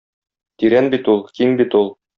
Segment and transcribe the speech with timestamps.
[0.63, 1.97] Тирән бит ул, киң бит ул.